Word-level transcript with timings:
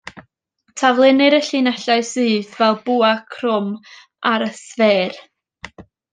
Taflunnir 0.79 1.35
y 1.37 1.41
llinellau 1.47 2.05
syth 2.13 2.55
fel 2.61 2.79
bwa 2.87 3.13
crwm 3.35 3.69
ar 4.33 4.47
y 4.47 4.49
sffêr. 4.63 5.21